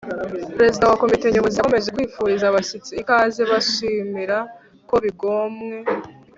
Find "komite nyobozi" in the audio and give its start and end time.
1.01-1.55